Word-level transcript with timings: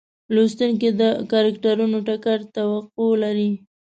لوستونکي 0.33 0.89
د 0.99 1.01
کرکټرونو 1.31 1.97
ټکر 2.07 2.39
توقع 2.55 3.11
لري. 3.23 3.49